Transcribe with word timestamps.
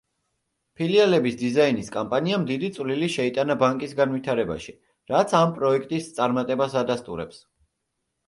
ფილიალების 0.79 1.35
დიზაინის 1.41 1.91
კამპანიამ 1.95 2.45
დიდი 2.51 2.69
წვლილი 2.77 3.09
შეიტანა 3.15 3.57
ბანკის 3.63 3.93
განვითარებაში, 4.01 4.75
რაც 5.13 5.37
ამ 5.41 5.53
პროექტის 5.59 6.07
წარმატებას 6.17 6.73
ადასტურებს. 6.85 7.43